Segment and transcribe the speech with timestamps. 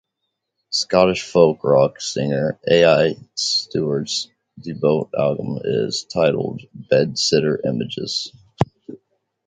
[0.71, 8.33] Scottish folk-rock singer Al Stewart's debut album is titled "Bedsitter Images".